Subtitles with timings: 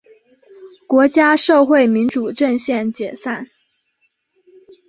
[0.87, 3.49] 国家社会民主阵线解散。